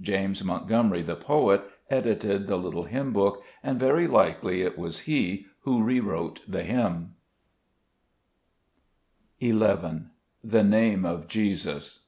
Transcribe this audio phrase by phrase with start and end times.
[0.00, 5.46] James Montgomery, the poet, edited the little hymn book, and very likely it was he
[5.60, 7.14] who re wrote the hymn,
[7.82, 12.00] \\ Z\)C IRame of Jesus.